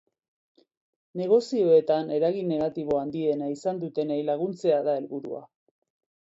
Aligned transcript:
Negozioetan 1.21 2.09
eragin 2.15 2.49
negatibo 2.53 2.97
handiena 3.01 3.51
izan 3.57 3.83
dutenei 3.85 4.19
laguntzea 4.31 4.81
da 4.89 4.97
helburua. 5.03 5.45